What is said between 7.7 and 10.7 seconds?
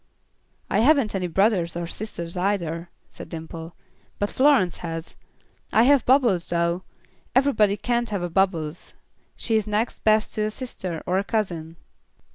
can't have a Bubbles; she is next best to a